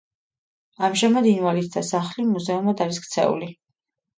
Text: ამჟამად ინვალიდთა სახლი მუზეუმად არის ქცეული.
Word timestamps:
ამჟამად 0.87 1.27
ინვალიდთა 1.33 1.83
სახლი 1.91 2.27
მუზეუმად 2.33 2.83
არის 2.87 3.01
ქცეული. 3.07 3.53